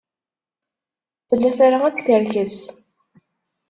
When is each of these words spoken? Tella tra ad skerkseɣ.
Tella 1.27 1.51
tra 1.57 1.77
ad 1.85 1.95
skerkseɣ. 1.99 2.53